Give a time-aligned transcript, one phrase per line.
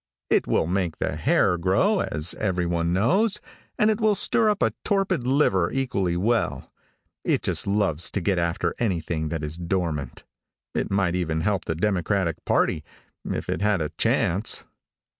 [0.31, 3.39] It will make the hair grow, as everyone knows,
[3.77, 6.73] and it will stir up a torpid liver equally well.
[7.23, 10.23] It just loves to get after anything that is dormant.
[10.73, 12.83] It might even help the Democratic party,
[13.29, 14.63] if it had a chance.